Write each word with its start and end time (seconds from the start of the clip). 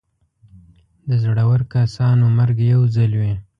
د 1.07 1.09
زړور 1.23 1.59
کسانو 1.73 2.25
مرګ 2.37 2.57
یو 2.71 2.81
ځل 2.95 3.11
وي. 3.21 3.33